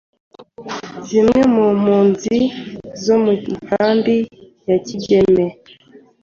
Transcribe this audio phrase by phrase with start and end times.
[1.07, 2.35] zimwe mu mpunzi
[3.03, 3.31] zo mu
[3.63, 4.17] nkambi
[4.67, 5.45] ya Kigeme